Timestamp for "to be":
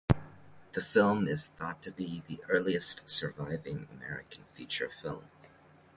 1.83-2.23